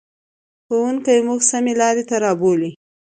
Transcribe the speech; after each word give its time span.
ښوونکی 0.65 1.17
موږ 1.27 1.39
سمې 1.51 1.73
لارې 1.81 2.03
ته 2.09 2.15
رابولي. 2.23 2.71